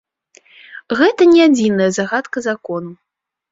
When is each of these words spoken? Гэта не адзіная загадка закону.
Гэта 1.01 1.27
не 1.35 1.45
адзіная 1.49 1.89
загадка 2.01 2.45
закону. 2.49 2.91